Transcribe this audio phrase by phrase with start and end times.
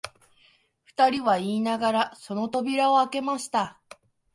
[0.87, 3.79] 二人は言いながら、その扉をあけました